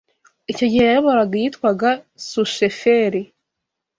Icyo 0.51 0.65
gihe 0.71 0.83
yayoboraga 0.85 1.33
iyitwaga 1.39 1.89
su 2.27 2.41
sheferi 2.53 3.21